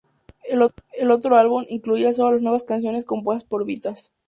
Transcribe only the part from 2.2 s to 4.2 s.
las nuevas canciones compuestas por Vitas.